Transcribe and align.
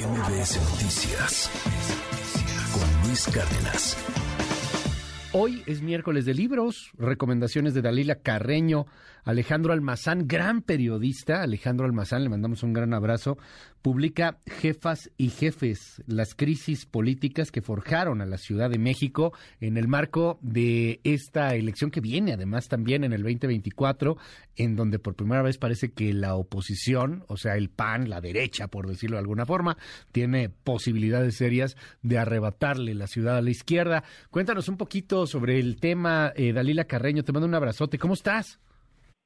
MBS 0.00 0.58
Noticias 0.70 1.50
con 2.72 3.06
Luis 3.06 3.26
Cárdenas. 3.26 3.98
Hoy 5.32 5.62
es 5.66 5.82
miércoles 5.82 6.24
de 6.24 6.32
libros, 6.32 6.90
recomendaciones 6.96 7.74
de 7.74 7.82
Dalila 7.82 8.14
Carreño, 8.14 8.86
Alejandro 9.24 9.74
Almazán, 9.74 10.26
gran 10.26 10.62
periodista, 10.62 11.42
Alejandro 11.42 11.84
Almazán, 11.84 12.24
le 12.24 12.30
mandamos 12.30 12.62
un 12.62 12.72
gran 12.72 12.94
abrazo, 12.94 13.36
publica 13.82 14.38
Jefas 14.46 15.10
y 15.16 15.30
Jefes, 15.30 16.02
las 16.06 16.34
crisis 16.34 16.86
políticas 16.86 17.50
que 17.50 17.62
forjaron 17.62 18.20
a 18.20 18.26
la 18.26 18.38
Ciudad 18.38 18.70
de 18.70 18.78
México 18.78 19.32
en 19.60 19.76
el 19.76 19.88
marco 19.88 20.38
de 20.42 21.00
esta 21.04 21.54
elección 21.54 21.90
que 21.90 22.00
viene 22.00 22.32
además 22.32 22.68
también 22.68 23.04
en 23.04 23.12
el 23.12 23.22
2024, 23.22 24.16
en 24.56 24.76
donde 24.76 24.98
por 24.98 25.14
primera 25.14 25.42
vez 25.42 25.58
parece 25.58 25.92
que 25.92 26.12
la 26.12 26.34
oposición, 26.34 27.24
o 27.28 27.36
sea, 27.36 27.56
el 27.56 27.70
PAN, 27.70 28.10
la 28.10 28.20
derecha, 28.20 28.68
por 28.68 28.86
decirlo 28.86 29.16
de 29.16 29.22
alguna 29.22 29.46
forma, 29.46 29.76
tiene 30.12 30.48
posibilidades 30.48 31.36
serias 31.36 31.76
de 32.02 32.18
arrebatarle 32.18 32.94
la 32.94 33.06
ciudad 33.06 33.36
a 33.36 33.42
la 33.42 33.50
izquierda. 33.50 34.04
Cuéntanos 34.30 34.68
un 34.68 34.76
poquito 34.76 35.26
sobre 35.26 35.58
el 35.58 35.76
tema, 35.76 36.32
eh, 36.36 36.52
Dalila 36.52 36.84
Carreño, 36.84 37.24
te 37.24 37.32
mando 37.32 37.46
un 37.46 37.54
abrazote, 37.54 37.98
¿cómo 37.98 38.14
estás? 38.14 38.58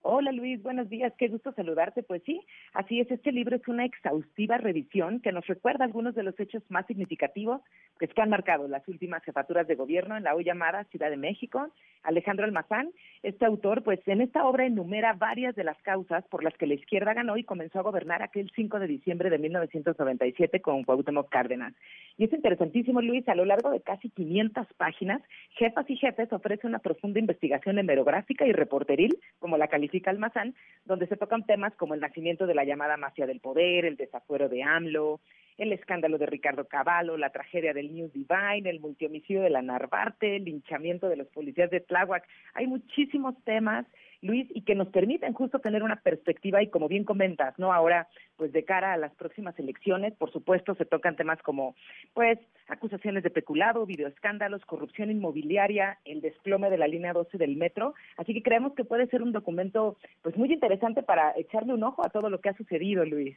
Hola 0.07 0.33
Luis, 0.33 0.63
buenos 0.63 0.91
días, 0.91 1.15
qué 1.17 1.29
gusto 1.29 1.53
saludarte. 1.53 2.03
Pues 2.03 2.23
sí, 2.27 2.43
así 2.75 3.01
es, 3.01 3.11
este 3.11 3.33
libro 3.33 3.57
es 3.57 3.67
una 3.69 3.87
exhaustiva 3.87 4.59
revisión 4.59 5.21
que 5.21 5.33
nos 5.33 5.47
recuerda 5.47 5.87
algunos 5.87 6.15
de 6.15 6.23
los 6.23 6.39
hechos 6.39 6.63
más 6.69 6.87
significativos 6.87 7.63
que 7.99 8.11
han 8.21 8.29
marcado 8.29 8.69
las 8.69 8.87
últimas 8.87 9.25
jefaturas 9.25 9.67
de 9.67 9.77
gobierno 9.77 10.15
en 10.15 10.25
la 10.25 10.35
hoy 10.35 10.45
llamada 10.45 10.85
Ciudad 10.91 11.09
de 11.09 11.17
México. 11.17 11.71
Alejandro 12.03 12.45
Almazán, 12.45 12.91
este 13.23 13.47
autor, 13.47 13.83
pues 13.83 13.99
en 14.07 14.21
esta 14.21 14.45
obra 14.45 14.67
enumera 14.67 15.15
varias 15.15 15.55
de 15.57 15.65
las 15.65 15.81
causas 15.81 16.23
por 16.27 16.45
las 16.45 16.53
que 16.59 16.67
la 16.67 16.75
izquierda 16.75 17.15
ganó 17.15 17.39
y 17.39 17.45
comenzó 17.45 17.79
a 17.79 17.83
gobernar 17.83 18.23
aquel 18.23 18.53
5 18.55 18.79
de 18.79 18.87
diciembre 18.87 19.31
de 19.31 19.39
1997 19.39 20.61
con 20.61 20.85
Cuauhtémoc 20.85 21.31
Cárdenas. 21.31 21.73
Y 22.19 22.25
es 22.25 22.33
interesantísimo, 22.35 23.01
Luis, 23.01 23.27
a 23.27 23.35
lo 23.35 23.47
largo 23.47 23.71
de 23.71 23.81
casi 23.81 24.11
500 24.11 24.67
páginas, 24.77 25.23
Jefas 25.53 25.89
y 25.89 25.97
Jefes 25.97 26.31
ofrece 26.31 26.67
una 26.67 26.81
profunda 26.81 27.21
investigación 27.21 27.79
hemerográfica 27.79 28.47
y 28.47 28.53
reporteril, 28.53 29.17
como 29.39 29.57
la 29.57 29.69
califica 29.69 29.94
Almazán, 30.07 30.55
donde 30.85 31.07
se 31.07 31.17
tocan 31.17 31.47
temas 31.47 31.75
como 31.77 31.95
el 31.95 32.01
nacimiento 32.01 32.47
de 32.47 32.55
la 32.55 32.65
llamada 32.65 32.97
mafia 32.97 33.27
del 33.27 33.41
poder, 33.41 33.85
el 33.85 33.97
desafuero 33.97 34.49
de 34.49 34.63
AMLO, 34.63 35.21
el 35.59 35.73
escándalo 35.73 36.19
de 36.19 36.27
Ricardo 36.27 36.67
Cavallo, 36.67 37.17
la 37.17 37.31
tragedia 37.31 37.73
del 37.73 37.95
News 37.95 38.13
Divine, 38.13 38.69
el 38.69 38.81
multihomicidio 38.81 39.43
de 39.43 39.51
la 39.51 39.63
Narvarte, 39.63 40.37
el 40.37 40.45
linchamiento 40.45 41.09
de 41.09 41.17
los 41.17 41.29
policías 41.29 41.71
de 41.71 41.81
Tláhuac. 41.81 42.27
Hay 42.55 42.67
muchísimos 42.67 43.35
temas 43.45 43.87
Luis, 44.25 44.49
y 44.55 44.63
que 44.63 44.75
nos 44.75 44.89
permiten 44.89 45.35
justo 45.35 45.59
tener 45.59 45.83
una 45.83 45.97
perspectiva 45.97 46.63
y 46.63 46.69
como 46.69 46.89
bien 46.89 47.05
comentas, 47.05 47.59
¿no? 47.59 47.73
Ahora, 47.73 48.09
pues 48.37 48.53
de 48.53 48.65
cara 48.65 48.95
a 48.95 48.97
las 48.97 49.15
próximas 49.15 49.57
elecciones, 49.59 50.15
por 50.15 50.33
supuesto, 50.33 50.75
se 50.75 50.87
tocan 50.87 51.15
temas 51.15 51.41
como, 51.43 51.77
pues, 52.15 52.39
acusaciones 52.69 53.23
de 53.23 53.31
peculado, 53.31 53.85
videoescándalos, 53.85 54.65
corrupción 54.65 55.11
inmobiliaria, 55.11 55.99
el 56.07 56.23
desplome 56.23 56.71
de 56.71 56.79
la 56.79 56.89
línea 56.89 57.13
12 57.13 57.37
del 57.37 57.57
metro, 57.57 57.95
así 58.17 58.33
que 58.33 58.43
creemos 58.43 58.75
que 58.75 58.85
puede 58.85 59.07
ser 59.09 59.23
un 59.23 59.33
documento, 59.33 59.99
pues, 60.23 60.37
muy 60.37 60.51
interesante 60.51 61.03
para 61.03 61.35
echarle 61.37 61.75
un 61.75 61.83
ojo 61.83 62.05
a 62.05 62.09
todo 62.09 62.31
lo 62.31 62.41
que 62.41 62.49
ha 62.49 62.57
sucedido, 62.57 63.05
Luis 63.05 63.37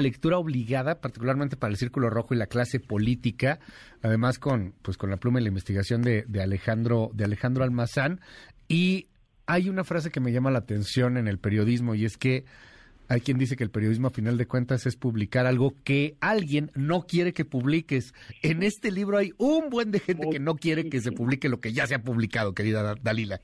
lectura 0.00 0.38
obligada, 0.38 1.00
particularmente 1.00 1.56
para 1.56 1.70
el 1.70 1.76
Círculo 1.76 2.10
Rojo 2.10 2.34
y 2.34 2.36
la 2.36 2.46
clase 2.46 2.80
política, 2.80 3.58
además 4.02 4.38
con, 4.38 4.74
pues, 4.82 4.96
con 4.96 5.10
la 5.10 5.16
pluma 5.16 5.40
y 5.40 5.42
la 5.42 5.48
investigación 5.48 6.02
de, 6.02 6.24
de 6.26 6.42
Alejandro, 6.42 7.10
de 7.14 7.24
Alejandro 7.24 7.64
Almazán. 7.64 8.20
Y 8.68 9.08
hay 9.46 9.68
una 9.68 9.84
frase 9.84 10.10
que 10.10 10.20
me 10.20 10.32
llama 10.32 10.50
la 10.50 10.58
atención 10.58 11.16
en 11.16 11.28
el 11.28 11.38
periodismo 11.38 11.94
y 11.94 12.04
es 12.04 12.16
que 12.16 12.44
hay 13.08 13.20
quien 13.20 13.38
dice 13.38 13.56
que 13.56 13.64
el 13.64 13.70
periodismo 13.70 14.08
a 14.08 14.10
final 14.10 14.36
de 14.36 14.46
cuentas 14.46 14.86
es 14.86 14.96
publicar 14.96 15.46
algo 15.46 15.74
que 15.84 16.16
alguien 16.20 16.70
no 16.74 17.02
quiere 17.02 17.32
que 17.32 17.44
publiques. 17.44 18.14
En 18.42 18.62
este 18.62 18.90
libro 18.90 19.18
hay 19.18 19.32
un 19.38 19.70
buen 19.70 19.92
de 19.92 20.00
gente 20.00 20.28
que 20.28 20.40
no 20.40 20.56
quiere 20.56 20.88
que 20.88 21.00
se 21.00 21.12
publique 21.12 21.48
lo 21.48 21.60
que 21.60 21.72
ya 21.72 21.86
se 21.86 21.94
ha 21.94 22.02
publicado, 22.02 22.52
querida 22.52 22.96
Dalila. 23.00 23.40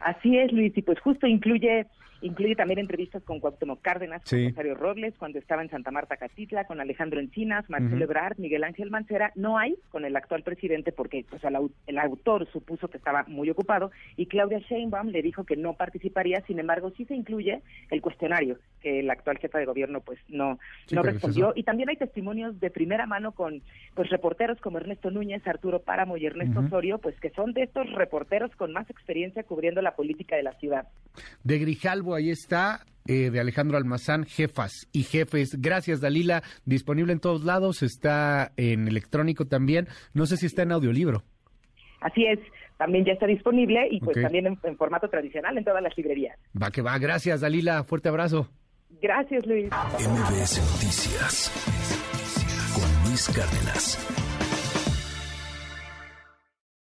Así 0.00 0.36
es, 0.38 0.52
Luis, 0.52 0.72
y 0.76 0.82
pues 0.82 0.98
justo 1.00 1.26
incluye 1.26 1.86
Incluye 2.22 2.54
también 2.54 2.78
entrevistas 2.78 3.22
con 3.22 3.40
Cuauhtémoc 3.40 3.80
Cárdenas, 3.80 4.22
con 4.28 4.44
Rosario 4.44 4.74
Robles, 4.74 5.14
cuando 5.18 5.38
estaba 5.38 5.62
en 5.62 5.70
Santa 5.70 5.90
Marta 5.90 6.16
Catitla, 6.16 6.66
con 6.66 6.80
Alejandro 6.80 7.20
Encinas, 7.20 7.68
Marcelo 7.70 8.04
Ebrard, 8.04 8.38
Miguel 8.38 8.64
Ángel 8.64 8.90
Mancera. 8.90 9.32
No 9.34 9.58
hay 9.58 9.76
con 9.90 10.04
el 10.04 10.14
actual 10.16 10.42
presidente 10.42 10.92
porque 10.92 11.24
pues, 11.28 11.42
el, 11.86 11.98
autor 11.98 12.46
supuso 12.52 12.88
que 12.88 12.98
estaba 12.98 13.24
muy 13.26 13.48
ocupado 13.50 13.90
y 14.16 14.26
Claudia 14.26 14.58
Sheinbaum 14.58 15.08
le 15.08 15.22
dijo 15.22 15.44
que 15.44 15.56
no 15.56 15.74
participaría. 15.74 16.42
Sin 16.46 16.58
embargo, 16.58 16.92
sí 16.96 17.04
se 17.06 17.14
incluye 17.14 17.62
el 17.90 18.02
cuestionario 18.02 18.58
que 18.80 19.00
el 19.00 19.10
actual 19.10 19.38
jefa 19.38 19.58
de 19.58 19.66
gobierno 19.66 20.00
pues 20.00 20.18
no, 20.28 20.58
no 20.90 21.02
respondió. 21.02 21.52
Y 21.54 21.62
también 21.62 21.88
hay 21.88 21.96
testimonios 21.96 22.60
de 22.60 22.70
primera 22.70 23.06
mano 23.06 23.32
con 23.32 23.62
pues 23.94 24.10
reporteros 24.10 24.60
como 24.60 24.78
Ernesto 24.78 25.10
Núñez, 25.10 25.46
Arturo 25.46 25.80
Páramo 25.80 26.16
y 26.16 26.26
Ernesto 26.26 26.60
Osorio, 26.60 26.98
pues 26.98 27.18
que 27.20 27.30
son 27.30 27.52
de 27.52 27.62
estos 27.62 27.90
reporteros 27.92 28.54
con 28.56 28.72
más 28.72 28.88
experiencia 28.90 29.42
cubriendo 29.42 29.82
la 29.82 29.94
política 29.94 30.36
de 30.36 30.42
la 30.42 30.52
ciudad. 30.54 30.86
De 31.44 31.58
Grijalvo 31.58 32.09
ahí 32.14 32.30
está, 32.30 32.84
eh, 33.06 33.30
de 33.30 33.40
Alejandro 33.40 33.76
Almazán, 33.76 34.24
Jefas 34.24 34.88
y 34.92 35.02
Jefes. 35.02 35.60
Gracias, 35.60 36.00
Dalila. 36.00 36.42
Disponible 36.64 37.12
en 37.12 37.20
todos 37.20 37.44
lados, 37.44 37.82
está 37.82 38.52
en 38.56 38.88
electrónico 38.88 39.46
también. 39.46 39.88
No 40.14 40.26
sé 40.26 40.36
si 40.36 40.46
está 40.46 40.62
en 40.62 40.72
audiolibro. 40.72 41.24
Así 42.00 42.24
es, 42.24 42.38
también 42.78 43.04
ya 43.04 43.12
está 43.12 43.26
disponible 43.26 43.88
y 43.90 44.00
pues 44.00 44.20
también 44.20 44.46
en, 44.46 44.76
formato 44.76 45.08
tradicional 45.08 45.58
en 45.58 45.64
todas 45.64 45.82
las 45.82 45.96
librerías. 45.96 46.38
Va 46.60 46.70
que 46.70 46.80
va, 46.80 46.96
gracias 46.98 47.42
Dalila, 47.42 47.84
fuerte 47.84 48.08
abrazo. 48.08 48.48
Gracias 49.02 49.46
Luis. 49.46 49.66
MBS 49.66 50.58
Noticias 50.72 51.50
con 52.74 53.08
Luis 53.08 53.28
Cárdenas. 53.28 54.29